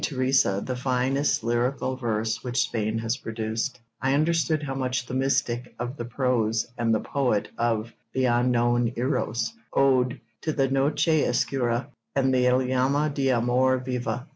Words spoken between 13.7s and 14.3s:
Viva.